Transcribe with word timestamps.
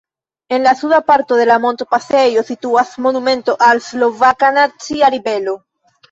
En 0.49 0.63
la 0.67 0.71
suda 0.73 0.99
parto 1.09 1.35
de 1.39 1.43
la 1.49 1.57
montpasejo 1.65 2.43
situas 2.47 2.93
monumento 3.07 3.55
al 3.67 3.81
Slovaka 3.89 4.49
nacia 4.57 5.11
ribelo. 5.17 5.55